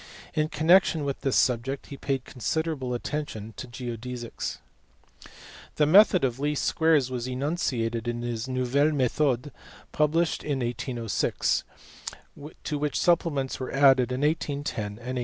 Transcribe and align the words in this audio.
In 0.33 0.49
connection 0.49 1.05
with 1.05 1.21
this 1.21 1.35
subject 1.35 1.85
he 1.93 1.95
paid 1.95 2.25
considerable 2.25 2.95
attention 2.95 3.53
to 3.57 3.67
geodesies. 3.67 4.57
The 5.75 5.85
method 5.85 6.23
of 6.23 6.39
least 6.39 6.65
squares 6.65 7.11
was 7.11 7.27
enunciated 7.27 8.07
in 8.07 8.23
his 8.23 8.47
Nouvelles 8.47 8.93
methodes 8.95 9.51
published 9.91 10.43
in 10.43 10.61
1806, 10.61 11.63
to 12.63 12.79
which 12.79 12.99
supplements 12.99 13.59
were 13.59 13.71
added 13.71 14.11
in 14.11 14.21
1810 14.21 14.57
and 14.85 14.89
1820. 14.95 15.19